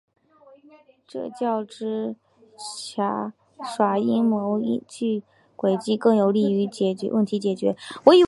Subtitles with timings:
[1.07, 2.15] 这较之
[2.57, 3.33] 耍
[3.99, 4.57] 阴谋
[5.55, 6.67] 诡计更有利于
[7.11, 7.77] 问题的解决。